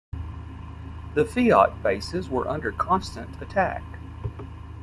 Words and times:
The 1.13 1.25
Fiat 1.25 1.83
bases 1.83 2.27
were 2.27 2.47
under 2.47 2.71
constant 2.71 3.39
attack. 3.39 3.83